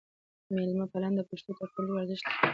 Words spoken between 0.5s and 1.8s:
میلمه پالنه د پښتنو تر